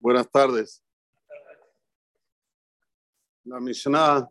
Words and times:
Buenas 0.00 0.30
tardes. 0.30 0.84
La 3.42 3.58
Mishnah 3.58 4.30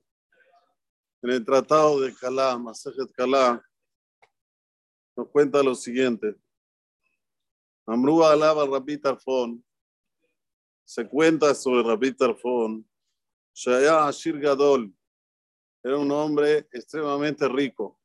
en 1.22 1.30
el 1.30 1.44
Tratado 1.44 2.00
de 2.00 2.16
Kalá, 2.16 2.58
Masejet 2.58 3.12
Kalá, 3.12 3.62
nos 5.18 5.28
cuenta 5.30 5.62
lo 5.62 5.76
siguiente. 5.76 6.38
Amrú 7.86 8.24
alaba 8.24 8.66
Rabbi 8.66 8.98
Tarfon. 8.98 9.62
Se 10.86 11.06
cuenta 11.06 11.54
sobre 11.54 11.84
Rabbi 11.84 12.14
Tarfon. 12.14 12.90
Shaya 13.54 14.08
Ashir 14.08 14.40
Gadol. 14.40 14.96
Era 15.84 15.98
un 15.98 16.10
hombre 16.12 16.60
extremadamente 16.72 17.46
rico. 17.50 18.00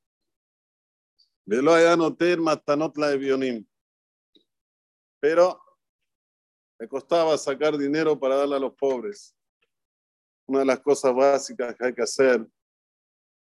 Velo 1.44 1.72
allá 1.72 1.96
noter 1.96 2.40
matanot 2.40 2.96
la 2.96 3.12
Evionim. 3.12 3.64
Pero 5.20 5.61
le 6.82 6.88
costaba 6.88 7.38
sacar 7.38 7.78
dinero 7.78 8.18
para 8.18 8.34
darle 8.34 8.56
a 8.56 8.58
los 8.58 8.74
pobres. 8.74 9.36
Una 10.48 10.58
de 10.58 10.64
las 10.64 10.80
cosas 10.80 11.14
básicas 11.14 11.76
que 11.76 11.86
hay 11.86 11.94
que 11.94 12.02
hacer 12.02 12.44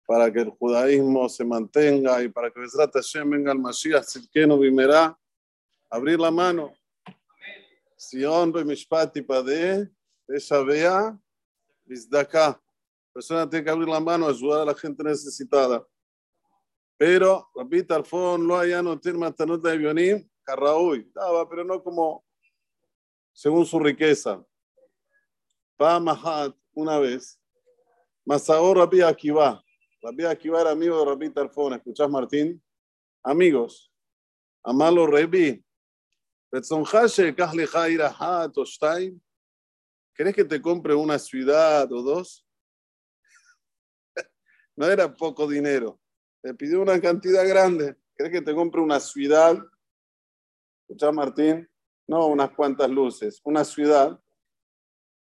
para 0.06 0.30
que 0.30 0.42
el 0.42 0.50
judaísmo 0.50 1.30
se 1.30 1.46
mantenga 1.46 2.22
y 2.22 2.28
para 2.28 2.52
que 2.52 2.60
Besrat 2.60 2.92
Hashem 2.94 3.30
venga 3.30 3.54
al 3.54 3.60
Mashiach 3.60 4.14
no 4.46 4.60
Bimerá, 4.60 5.18
abrir 5.90 6.20
la 6.20 6.30
mano. 6.32 6.74
Si 7.96 8.26
honro 8.26 8.60
y 8.60 8.66
mishpati 8.66 9.22
pade, 9.22 9.90
esa 10.28 10.62
vea, 10.62 11.18
acá. 12.20 12.48
La 12.50 13.14
persona 13.14 13.50
tiene 13.50 13.64
que 13.64 13.72
abrir 13.72 13.88
la 13.88 14.02
mano, 14.02 14.28
ayudar 14.28 14.64
a 14.64 14.66
la 14.66 14.76
gente 14.76 15.02
necesitada. 15.02 15.88
Pero, 16.98 17.48
Rabbi 17.56 17.84
Tarfon, 17.84 18.46
lo 18.46 18.58
haya 18.58 18.84
no 18.84 19.00
tiene 19.00 19.18
matanot 19.18 19.64
de 19.64 19.78
Bionim, 19.78 20.30
Carraúy, 20.44 21.06
estaba, 21.08 21.48
pero 21.48 21.64
no 21.64 21.82
como 21.82 22.26
según 23.40 23.66
su 23.66 23.80
riqueza. 23.80 24.46
Mahat, 25.80 26.54
una 26.74 27.00
vez, 27.00 27.40
Masaor 28.26 28.76
Rabbi 28.76 29.00
Akiva. 29.00 29.64
Rabbi 30.02 30.26
Akiva 30.26 30.60
era 30.60 30.72
amigo 30.72 31.00
de 31.00 31.06
Rabbi 31.06 31.30
Tarfon. 31.30 31.76
¿Escuchás, 31.76 32.10
Martín? 32.10 32.62
Amigos. 33.24 33.94
Amalo 34.62 35.08
Rabbi. 35.08 35.64
¿Querés 40.14 40.36
que 40.36 40.44
te 40.44 40.62
compre 40.62 40.94
una 40.94 41.18
ciudad 41.18 41.90
o 41.94 42.02
dos? 42.02 42.46
No 44.76 44.86
era 44.86 45.14
poco 45.14 45.48
dinero. 45.48 45.98
Te 46.42 46.54
pidió 46.56 46.82
una 46.82 47.00
cantidad 47.00 47.48
grande. 47.48 47.96
¿Querés 48.18 48.34
que 48.34 48.42
te 48.42 48.54
compre 48.54 48.82
una 48.82 49.00
ciudad? 49.00 49.58
¿Escuchás, 50.82 51.14
Martín? 51.14 51.70
No 52.10 52.26
unas 52.26 52.50
cuantas 52.50 52.90
luces, 52.90 53.40
una 53.44 53.64
ciudad 53.64 54.20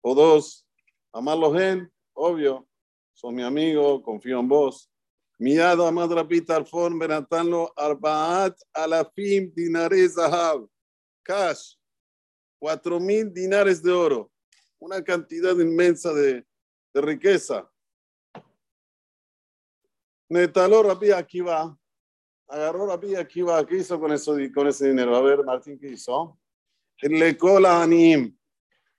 o 0.00 0.14
dos, 0.14 0.66
amarlos 1.12 1.60
en, 1.60 1.92
obvio, 2.14 2.66
son 3.12 3.34
mi 3.34 3.42
amigo, 3.42 4.02
confío 4.02 4.40
en 4.40 4.48
vos. 4.48 4.90
Miado 5.38 5.86
amad 5.86 6.10
rapita 6.10 6.56
alfon 6.56 6.98
benatanlo 6.98 7.72
arbaat 7.76 8.58
alafim 8.72 9.52
dinares 9.54 10.14
zahab. 10.14 10.66
Cash, 11.22 11.76
cuatro 12.58 12.98
mil 12.98 13.30
dinares 13.30 13.82
de 13.82 13.92
oro. 13.92 14.32
Una 14.78 15.04
cantidad 15.04 15.54
inmensa 15.58 16.14
de, 16.14 16.42
de 16.94 17.00
riqueza. 17.02 17.70
Netalo 20.30 20.82
Rabbi 20.82 21.10
Akiva. 21.10 21.78
Agarró 22.48 22.86
Rabbi 22.86 23.14
Akiva. 23.14 23.64
¿Qué 23.66 23.76
hizo 23.76 24.00
con, 24.00 24.10
eso, 24.12 24.36
con 24.54 24.66
ese 24.68 24.88
dinero? 24.88 25.14
A 25.14 25.20
ver, 25.20 25.44
Martín, 25.44 25.78
¿qué 25.78 25.88
hizo? 25.88 26.38
Le 27.02 27.36
cola 27.36 27.82
anim. 27.82 28.36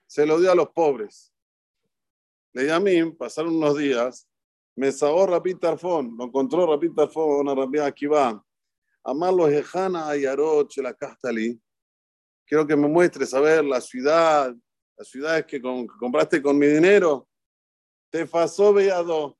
Se 0.06 0.26
lo 0.26 0.38
dio 0.38 0.52
a 0.52 0.54
los 0.54 0.68
pobres. 0.70 1.32
Le 2.52 2.66
llamé, 2.66 3.12
pasaron 3.12 3.56
unos 3.56 3.76
días. 3.76 4.28
Me 4.76 4.92
sahó 4.92 5.26
Rapid 5.26 5.56
Tarfón. 5.56 6.14
Lo 6.16 6.24
encontró 6.24 6.66
Rapid 6.66 6.92
Tarfón, 6.92 7.40
una 7.40 7.54
Rabbi 7.54 7.78
Akiva. 7.78 8.44
Amarlo 9.02 9.48
Ejana 9.48 10.08
Ayaroche, 10.08 10.82
la 10.82 10.94
Castali. 10.94 11.60
Quiero 12.46 12.66
que 12.66 12.76
me 12.76 12.88
muestres, 12.88 13.32
a 13.32 13.40
ver, 13.40 13.64
la 13.64 13.80
ciudad, 13.80 14.54
las 14.96 15.08
ciudades 15.08 15.46
que, 15.46 15.60
compraste 15.60 16.42
con 16.42 16.58
mi 16.58 16.66
dinero. 16.66 17.26
Te 18.10 18.26
pasó 18.26 18.72
Beado. 18.72 19.38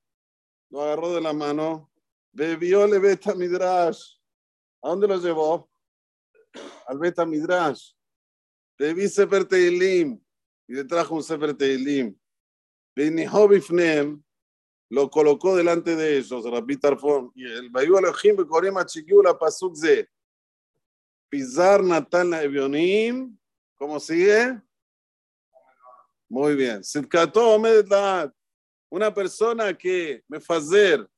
Lo 0.71 0.83
agarró 0.83 1.13
de 1.13 1.21
la 1.21 1.33
mano. 1.33 1.91
Bebió 2.33 2.87
le 2.87 2.99
Beta 2.99 3.35
Midrash. 3.35 4.17
¿A 4.83 4.89
dónde 4.89 5.07
lo 5.07 5.19
llevó? 5.19 5.71
Al 6.87 6.99
Beta 6.99 7.25
Midrash. 7.25 7.93
Le 8.79 8.93
vi 8.93 9.09
Sefer 9.09 9.45
Teilim 9.45 10.21
y 10.67 10.75
le 10.75 10.85
trajo 10.85 11.15
un 11.15 11.23
Sefer 11.23 11.55
Teilim. 11.55 12.17
Lo 14.91 15.11
colocó 15.11 15.57
delante 15.57 15.97
de 15.97 16.19
ellos, 16.19 16.45
Rabbi 16.45 16.77
Tarfon. 16.77 17.33
Y 17.35 17.45
el 17.45 17.71
Bayu 17.71 17.99
Elohim 17.99 18.37
Bekorema 18.37 18.85
Chikiula 18.85 19.39
Pasuk 19.39 19.77
Ze. 19.77 20.09
Pizar 21.29 21.83
Natan 21.83 22.35
Evionim. 22.35 23.37
¿Cómo 23.77 23.99
sigue? 23.99 24.61
Muy 26.29 26.55
bien. 26.55 26.85
Sidkato 26.85 27.55
Omedet 27.55 27.89
Una 28.89 29.13
persona 29.13 29.77
que 29.77 30.23
me 30.29 30.41
fazer. 30.41 31.09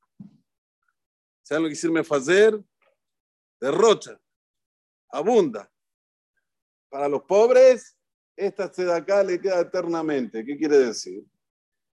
¿Saben 1.42 1.62
lo 1.62 1.68
que 1.68 1.74
decir 1.74 1.90
me 1.90 2.02
fazer? 2.02 2.58
Derrocha. 3.60 4.18
Abunda. 5.10 5.70
Para 6.88 7.08
los 7.08 7.22
pobres, 7.22 7.96
esta 8.36 8.70
acá 8.94 9.22
le 9.22 9.40
queda 9.40 9.60
eternamente. 9.60 10.44
¿Qué 10.44 10.56
quiere 10.56 10.78
decir? 10.78 11.24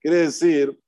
Quiere 0.00 0.18
decir, 0.18 0.80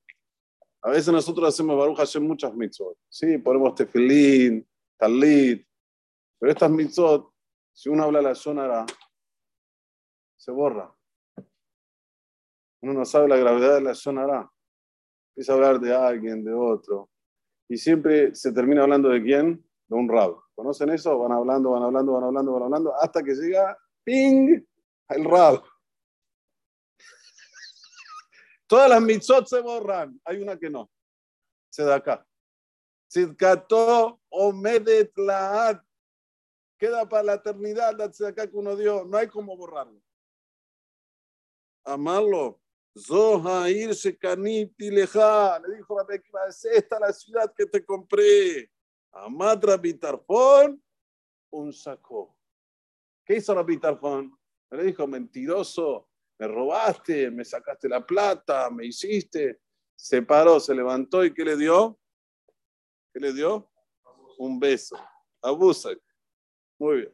a 0.83 0.91
veces 0.91 1.13
nosotros 1.13 1.49
hacemos 1.49 1.77
Baruch 1.77 1.99
Hashem 1.99 2.23
muchas 2.23 2.55
mitzvot. 2.55 2.97
Sí, 3.09 3.37
ponemos 3.39 3.75
tefilín, 3.75 4.67
talit. 4.97 5.67
Pero 6.39 6.53
estas 6.53 6.71
mitzvot, 6.71 7.33
si 7.73 7.89
uno 7.89 8.05
habla 8.05 8.23
la 8.23 8.35
sonara, 8.35 8.87
se 10.37 10.51
borra. 10.51 10.95
Uno 12.83 12.95
no 12.95 13.05
sabe 13.05 13.29
la 13.29 13.37
gravedad 13.37 13.75
de 13.75 13.83
la 13.83 13.95
sonara. 13.95 14.51
Empieza 15.31 15.53
a 15.53 15.57
hablar 15.57 15.81
de 15.81 15.95
alguien, 15.95 16.43
de 16.43 16.55
otro. 16.55 17.11
Y 17.69 17.77
siempre 17.77 18.35
se 18.35 18.53
termina 18.53 18.83
hablando 18.83 19.11
de 19.11 19.23
quién? 19.23 19.65
De 19.87 19.97
un 19.97 20.09
rabo. 20.09 20.45
¿Conocen 20.55 20.91
eso? 20.91 21.19
Van 21.19 21.33
hablando, 21.33 21.71
van 21.71 21.83
hablando, 21.83 22.13
van 22.13 22.25
hablando, 22.25 22.53
van 22.53 22.63
hablando, 22.63 22.95
hasta 22.95 23.23
que 23.23 23.35
llega 23.35 23.77
ping, 24.05 24.65
el 25.09 25.25
rab. 25.25 25.63
Todas 28.67 28.89
las 28.89 29.03
mitzot 29.03 29.47
se 29.47 29.61
borran, 29.61 30.21
hay 30.25 30.41
una 30.41 30.57
que 30.57 30.71
no. 30.71 30.91
Se 31.71 31.83
da 31.83 31.97
acá. 31.97 32.27
Sidkato 33.09 34.21
omedet 34.29 35.11
laat. 35.17 35.83
Queda 36.79 37.09
para 37.09 37.23
la 37.25 37.35
eternidad 37.35 37.97
la 37.99 38.29
acá 38.29 38.47
que 38.49 38.57
uno 38.57 38.77
dio. 38.77 39.05
No 39.05 39.19
hay 39.19 39.27
como 39.29 39.57
borrarlo. 39.57 40.01
Amarlo. 41.85 42.61
Zohair 42.97 43.93
Shekaniti 43.93 44.91
Leja. 44.91 45.59
Le 45.61 45.77
dijo 45.77 45.97
la 45.97 46.05
Bekiva, 46.05 46.47
es 46.49 46.65
esta 46.65 46.99
la 46.99 47.13
ciudad 47.13 47.53
que 47.57 47.67
te 47.67 47.85
compré. 47.85 48.71
Amatra 49.13 49.77
Bitarfón, 49.77 50.83
un 51.51 51.73
saco. 51.73 52.37
¿Qué 53.25 53.37
hizo 53.37 53.55
Rabbi 53.55 53.79
Tarfón? 53.79 54.37
Le 54.71 54.85
dijo, 54.85 55.07
mentiroso, 55.07 56.09
me 56.39 56.49
robaste, 56.49 57.31
me 57.31 57.45
sacaste 57.45 57.89
la 57.89 58.05
plata, 58.05 58.71
me 58.71 58.87
hiciste. 58.87 59.61
Se 59.95 60.23
paró, 60.23 60.59
se 60.59 60.75
levantó 60.75 61.25
y 61.25 61.35
¿qué 61.35 61.45
le 61.45 61.57
dio? 61.57 61.99
¿Qué 63.13 63.21
le 63.21 63.33
dio? 63.33 63.71
Un 64.39 64.59
beso. 64.59 64.97
Abusa. 65.43 65.91
Muy 66.79 66.97
bien. 66.97 67.13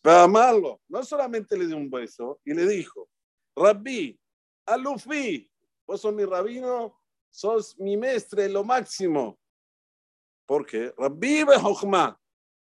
Para 0.00 0.22
amarlo, 0.22 0.80
no 0.88 1.02
solamente 1.02 1.56
le 1.56 1.66
dio 1.66 1.76
un 1.76 1.90
beso 1.90 2.40
y 2.44 2.54
le 2.54 2.66
dijo, 2.66 3.08
Rabbi, 3.56 4.18
Alufi, 4.66 5.50
vos 5.86 6.00
sos 6.00 6.14
mi 6.14 6.24
rabino, 6.24 7.00
sos 7.30 7.78
mi 7.78 7.96
mestre, 7.96 8.48
lo 8.48 8.64
máximo. 8.64 9.38
¿Por 10.46 10.64
qué? 10.66 10.94
Rabbi 10.96 11.44
Bejochma, 11.44 12.18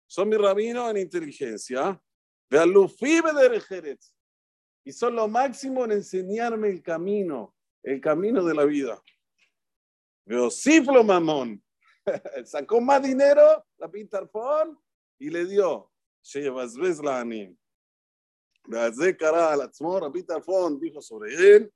sos 0.08 0.28
mi 0.28 0.38
rabino 0.38 0.90
en 0.90 0.98
inteligencia 0.98 2.00
y 4.84 4.92
son 4.92 5.16
lo 5.16 5.28
máximo 5.28 5.86
en 5.86 5.92
enseñarme 5.92 6.70
el 6.70 6.82
camino, 6.82 7.56
el 7.84 8.02
camino 8.02 8.44
de 8.44 8.56
la 8.56 8.66
vida. 8.66 9.02
Veosiflo 10.26 11.04
mamón. 11.04 11.64
Sacó 12.46 12.82
más 12.82 13.04
dinero, 13.04 13.66
la 13.78 13.90
pintarfón, 13.90 14.80
y 15.20 15.30
le 15.30 15.46
dio. 15.46 15.92
Cara 19.18 19.54
al 19.54 19.60
la 19.60 20.12
pintarfón 20.12 20.80
dijo 20.80 21.02
sobre 21.02 21.34
él, 21.34 21.74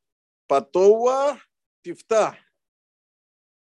patoa 0.48 1.42
tiftah. 1.82 2.34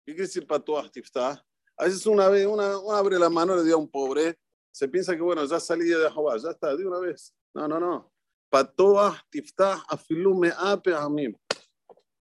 ¿Qué 0.05 0.13
quiere 0.13 0.23
decir 0.23 0.47
patoa 0.47 0.91
tiftah? 0.91 1.45
A 1.77 1.85
veces 1.85 2.07
una 2.07 2.29
vez, 2.29 2.47
una, 2.47 2.79
una 2.79 2.99
abre 2.99 3.19
la 3.19 3.29
mano, 3.29 3.57
le 3.57 3.65
dio 3.65 3.75
a 3.75 3.79
un 3.79 3.91
pobre, 3.91 4.39
se 4.73 4.89
piensa 4.89 5.15
que, 5.15 5.23
bueno, 5.23 5.45
ya 5.45 5.59
salí 5.61 5.87
de 5.87 6.11
Jehová, 6.11 6.37
ya 6.37 6.51
está, 6.51 6.77
de 6.77 6.87
una 6.87 6.99
vez. 6.99 7.35
No, 7.55 7.67
no, 7.67 7.81
no. 7.81 8.13
Patoah 8.51 9.23
tiftah 9.31 9.85
afilu 9.89 10.35
me'ape 10.35 10.95
amim. 10.95 11.37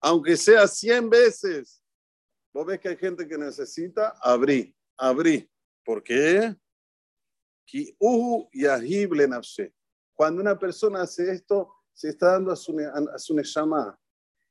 Aunque 0.02 0.38
sea 0.38 0.68
100 0.68 1.10
veces. 1.10 1.84
Vos 2.54 2.66
ves 2.66 2.80
que 2.80 2.90
hay 2.90 2.98
gente 2.98 3.28
que 3.28 3.38
necesita 3.38 4.14
abrir, 4.22 4.76
abrir. 4.98 5.50
¿Por 5.84 6.04
qué? 6.04 6.56
Cuando 10.14 10.42
una 10.42 10.60
persona 10.60 11.02
hace 11.02 11.32
esto, 11.32 11.74
se 11.94 12.10
está 12.10 12.34
dando 12.34 12.52
a 12.52 12.56
su, 12.56 12.78
a 12.80 13.18
su 13.18 13.34
neshama. 13.34 13.98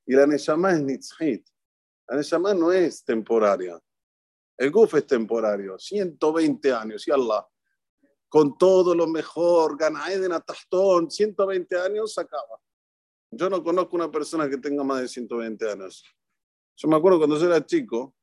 Y 0.06 0.14
la 0.14 0.26
neshama 0.26 0.72
es 0.72 0.82
nitzhit. 0.82 1.46
La 2.08 2.16
neshama 2.16 2.52
no 2.54 2.72
es 2.72 3.04
temporaria. 3.04 3.80
El 4.58 4.70
guf 4.70 4.94
es 4.94 5.06
temporario. 5.06 5.78
120 5.78 6.72
años, 6.72 7.06
y 7.06 7.12
Allah. 7.12 7.46
Con 8.32 8.56
todo 8.56 8.94
lo 8.94 9.06
mejor, 9.06 9.76
Ganaeden 9.76 10.32
Atastón, 10.32 11.11
120 11.11 11.79
años, 11.79 12.17
acaba. 12.17 12.58
Yo 13.31 13.50
no 13.50 13.62
conozco 13.62 13.94
una 13.94 14.11
persona 14.11 14.49
que 14.49 14.56
tenga 14.56 14.82
más 14.82 15.02
de 15.02 15.08
120 15.08 15.70
años. 15.70 16.02
Yo 16.75 16.88
me 16.88 16.96
acuerdo 16.96 17.19
cuando 17.19 17.38
yo 17.38 17.44
era 17.44 17.62
chico, 17.67 18.14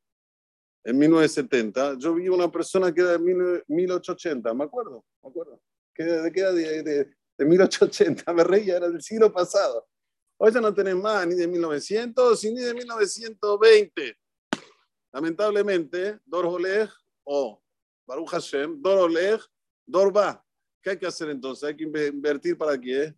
en 0.84 0.98
1970, 0.98 2.00
yo 2.00 2.16
vi 2.16 2.28
una 2.28 2.52
persona 2.52 2.92
que 2.92 3.02
era 3.02 3.20
de 3.20 3.64
1880, 3.68 4.52
me 4.56 4.64
acuerdo, 4.64 5.06
me 5.22 5.30
acuerdo. 5.30 5.62
Que 5.94 6.02
era 6.02 6.24
de 6.54 7.16
1880, 7.38 8.34
me 8.34 8.44
reía, 8.44 8.78
era 8.78 8.90
del 8.90 9.04
siglo 9.04 9.32
pasado. 9.32 9.88
Hoy 10.40 10.52
ya 10.52 10.60
no 10.60 10.74
tenés 10.74 10.96
más 10.96 11.28
ni 11.28 11.36
de 11.36 11.46
1900 11.46 12.44
ni 12.46 12.62
de 12.62 12.74
1920. 12.74 14.18
Lamentablemente, 15.12 16.18
Dor 16.26 16.48
Oleg 16.48 16.90
o 17.26 17.62
Baruch 18.08 18.30
Hashem, 18.30 18.82
Dor 18.82 18.98
Oleg, 19.02 19.40
Dor 19.90 20.16
va. 20.16 20.46
¿Qué 20.82 20.92
hay 20.92 21.00
que 21.00 21.08
hacer 21.08 21.30
entonces? 21.30 21.68
Hay 21.68 21.76
que 21.76 21.84
invertir 21.84 22.58
para 22.58 22.80
qué? 22.80 23.16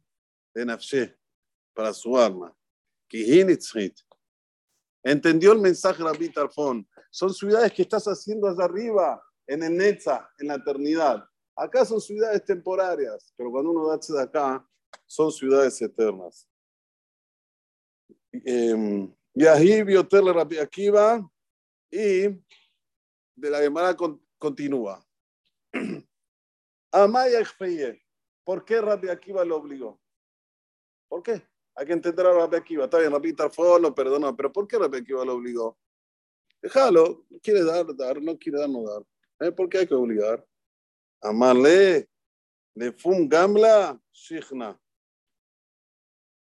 En 0.55 0.69
Afshe, 0.69 1.17
para 1.73 1.93
su 1.93 2.17
alma. 2.17 2.55
Entendió 5.03 5.51
el 5.51 5.59
mensaje 5.59 6.01
Rabbi 6.01 6.29
Tarfón. 6.29 6.87
Son 7.11 7.33
ciudades 7.33 7.73
que 7.73 7.81
estás 7.81 8.05
haciendo 8.05 8.47
allá 8.47 8.63
arriba, 8.63 9.21
en 9.45 9.63
el 9.63 9.75
Netza, 9.75 10.29
en 10.39 10.47
la 10.47 10.55
eternidad. 10.55 11.27
Acá 11.55 11.83
son 11.83 11.99
ciudades 11.99 12.45
temporarias, 12.45 13.33
pero 13.35 13.51
cuando 13.51 13.71
uno 13.71 13.89
da 13.89 13.97
de 13.97 14.21
acá, 14.21 14.65
son 15.05 15.29
ciudades 15.29 15.81
eternas. 15.81 16.47
Y 18.31 19.45
ahí 19.45 19.83
Biotel 19.83 20.33
Rabbi 20.33 20.57
Akiva 20.57 21.29
y 21.91 22.29
de 23.35 23.49
la 23.49 23.59
Gemara 23.59 23.95
continúa. 24.37 25.05
Amaya 26.91 27.41
¿Por 28.43 28.65
qué 28.65 28.81
Rabbi 28.81 29.09
Akiva 29.09 29.45
lo 29.45 29.57
obligó? 29.57 29.99
¿Por 31.07 31.23
qué? 31.23 31.41
Hay 31.75 31.85
que 31.85 31.93
entender 31.93 32.25
a 32.25 32.33
Rabbi 32.33 32.57
Akiva. 32.57 32.85
Está 32.85 32.99
bien, 32.99 33.11
Rabbi 33.11 33.33
Tarfón 33.33 33.81
lo 33.81 33.95
perdona, 33.95 34.35
pero 34.35 34.51
¿por 34.51 34.67
qué 34.67 34.77
Rabbi 34.77 34.97
Akiva 34.97 35.23
lo 35.23 35.35
obligó? 35.35 35.77
Déjalo, 36.61 37.25
quiere 37.41 37.63
dar, 37.63 37.95
dar, 37.95 38.21
no 38.21 38.37
quiere 38.37 38.59
dar, 38.59 38.69
no 38.69 38.83
dar. 38.83 39.03
¿Eh? 39.39 39.51
¿Por 39.51 39.69
qué 39.69 39.79
hay 39.79 39.87
que 39.87 39.95
obligar? 39.95 40.45
Amarle, 41.21 42.09
le 42.75 42.91
fum 42.91 43.27
gamla, 43.27 43.99
shigna. 44.11 44.79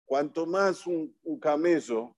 Cuanto 0.05 0.46
más 0.46 0.87
un, 0.87 1.17
un 1.23 1.41
camello 1.41 2.14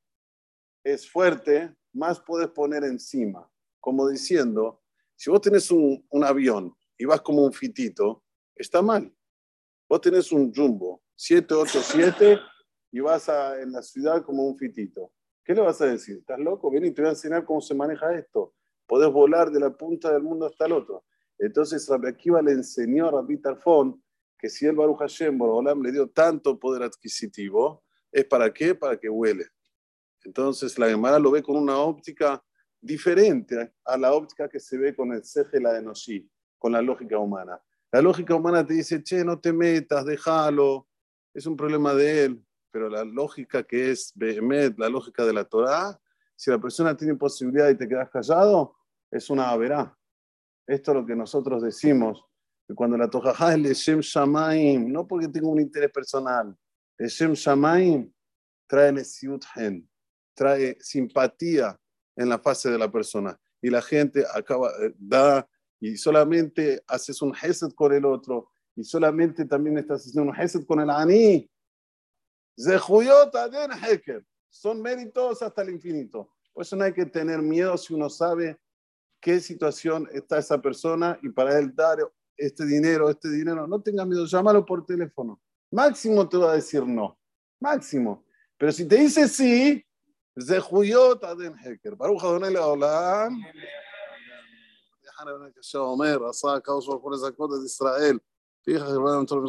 es 0.82 1.08
fuerte, 1.08 1.74
más 1.92 2.20
puedes 2.20 2.48
poner 2.48 2.84
encima. 2.84 3.48
Como 3.80 4.08
diciendo, 4.08 4.82
si 5.14 5.30
vos 5.30 5.40
tenés 5.40 5.70
un, 5.70 6.04
un 6.10 6.24
avión 6.24 6.75
y 6.98 7.04
vas 7.04 7.20
como 7.20 7.44
un 7.44 7.52
fitito, 7.52 8.22
está 8.54 8.82
mal. 8.82 9.12
Vos 9.88 10.00
tenés 10.00 10.32
un 10.32 10.52
jumbo 10.52 11.02
787 11.16 12.38
y 12.92 13.00
vas 13.00 13.28
a, 13.28 13.60
en 13.60 13.72
la 13.72 13.82
ciudad 13.82 14.22
como 14.24 14.44
un 14.44 14.56
fitito. 14.58 15.12
¿Qué 15.44 15.54
le 15.54 15.60
vas 15.60 15.80
a 15.80 15.86
decir? 15.86 16.18
¿Estás 16.18 16.38
loco? 16.38 16.70
Ven 16.70 16.86
y 16.86 16.90
te 16.90 17.02
voy 17.02 17.08
a 17.08 17.12
enseñar 17.12 17.44
cómo 17.44 17.60
se 17.60 17.74
maneja 17.74 18.14
esto. 18.14 18.54
Podés 18.86 19.12
volar 19.12 19.50
de 19.50 19.60
la 19.60 19.70
punta 19.70 20.12
del 20.12 20.22
mundo 20.22 20.46
hasta 20.46 20.66
el 20.66 20.72
otro. 20.72 21.04
Entonces 21.38 21.86
Rabbi 21.88 22.08
Akiva 22.08 22.42
le 22.42 22.52
enseñó 22.52 23.08
a 23.08 23.10
Rabbi 23.12 23.38
Tarfón 23.38 24.02
que 24.38 24.48
si 24.48 24.66
el 24.66 24.74
Baruch 24.74 24.98
Hashem 24.98 25.36
Borolam 25.38 25.82
le 25.82 25.92
dio 25.92 26.08
tanto 26.08 26.58
poder 26.58 26.82
adquisitivo, 26.82 27.84
¿es 28.10 28.24
para 28.24 28.52
qué? 28.52 28.74
Para 28.74 28.98
que 28.98 29.08
huele. 29.08 29.46
Entonces 30.24 30.78
la 30.78 30.88
Gemara 30.88 31.18
lo 31.18 31.30
ve 31.30 31.42
con 31.42 31.56
una 31.56 31.78
óptica 31.78 32.42
diferente 32.80 33.74
a 33.84 33.96
la 33.96 34.12
óptica 34.12 34.48
que 34.48 34.60
se 34.60 34.76
ve 34.76 34.94
con 34.94 35.12
el 35.12 35.24
Seje 35.24 35.60
la 35.60 35.72
de 35.72 35.82
Noshi, 35.82 36.28
con 36.58 36.72
la 36.72 36.82
lógica 36.82 37.18
humana. 37.18 37.60
La 37.92 38.02
lógica 38.02 38.34
humana 38.34 38.66
te 38.66 38.74
dice, 38.74 39.02
che, 39.02 39.24
no 39.24 39.38
te 39.38 39.52
metas, 39.52 40.04
déjalo, 40.04 40.88
es 41.32 41.46
un 41.46 41.56
problema 41.56 41.94
de 41.94 42.24
él. 42.24 42.44
Pero 42.70 42.88
la 42.88 43.04
lógica 43.04 43.62
que 43.62 43.90
es 43.90 44.12
Behemet, 44.14 44.78
la 44.78 44.88
lógica 44.88 45.24
de 45.24 45.32
la 45.32 45.44
Torah, 45.44 45.98
si 46.34 46.50
la 46.50 46.58
persona 46.58 46.96
tiene 46.96 47.14
posibilidad 47.14 47.68
y 47.70 47.76
te 47.76 47.88
quedas 47.88 48.10
callado, 48.10 48.76
es 49.10 49.30
una 49.30 49.48
averá. 49.48 49.96
Esto 50.66 50.90
es 50.90 50.96
lo 50.96 51.06
que 51.06 51.16
nosotros 51.16 51.62
decimos, 51.62 52.24
que 52.66 52.74
cuando 52.74 52.96
la 52.96 53.08
tojajá 53.08 53.54
es 53.54 53.60
Leshem 53.60 54.00
Shamaim, 54.00 54.92
no 54.92 55.06
porque 55.06 55.28
tenga 55.28 55.48
un 55.48 55.60
interés 55.60 55.90
personal, 55.90 56.54
Leshem 56.98 57.32
Shamaim 57.32 58.12
trae 58.66 58.92
Nesiut 58.92 59.44
trae 60.34 60.76
simpatía 60.80 61.78
en 62.16 62.28
la 62.28 62.38
fase 62.38 62.70
de 62.70 62.78
la 62.78 62.90
persona. 62.90 63.38
Y 63.62 63.70
la 63.70 63.80
gente 63.80 64.24
acaba, 64.34 64.70
da 64.98 65.48
y 65.80 65.96
solamente 65.96 66.82
haces 66.86 67.20
un 67.22 67.34
hesed 67.34 67.72
con 67.74 67.92
el 67.92 68.04
otro 68.04 68.50
y 68.74 68.84
solamente 68.84 69.44
también 69.44 69.78
estás 69.78 70.02
haciendo 70.02 70.30
un 70.30 70.36
hesed 70.36 70.64
con 70.66 70.80
el 70.80 70.90
heker. 73.90 74.24
Son 74.48 74.80
méritos 74.80 75.42
hasta 75.42 75.62
el 75.62 75.70
infinito. 75.70 76.32
Por 76.52 76.62
eso 76.62 76.76
no 76.76 76.84
hay 76.84 76.92
que 76.92 77.06
tener 77.06 77.42
miedo 77.42 77.76
si 77.76 77.94
uno 77.94 78.08
sabe 78.08 78.58
qué 79.20 79.40
situación 79.40 80.08
está 80.12 80.38
esa 80.38 80.60
persona 80.60 81.18
y 81.22 81.28
para 81.28 81.58
él 81.58 81.74
dar 81.74 81.98
este 82.36 82.64
dinero, 82.66 83.10
este 83.10 83.30
dinero, 83.30 83.66
no 83.66 83.80
tenga 83.80 84.04
miedo, 84.04 84.26
llámalo 84.26 84.64
por 84.64 84.84
teléfono. 84.84 85.40
Máximo 85.70 86.28
te 86.28 86.36
va 86.36 86.52
a 86.52 86.56
decir 86.56 86.86
no. 86.86 87.18
Máximo. 87.60 88.24
Pero 88.58 88.72
si 88.72 88.86
te 88.86 88.96
dice 88.96 89.28
sí, 89.28 89.84
Zehuyot 90.38 91.24
aden 91.24 91.54
heker. 91.58 91.96
Baruch 91.96 92.22
Adonai 92.22 92.52
חנה 95.16 95.30
בן 95.34 95.44
אומר, 95.78 96.26
עשה 96.28 96.54
הקר 96.54 96.78
ברוך 96.86 97.02
הוא 97.02 97.12
לזכות 97.12 97.50
את 97.50 97.64
ישראל, 97.64 98.18
פיך 98.64 98.82
חרבנם 98.82 99.24
תורם 99.26 99.44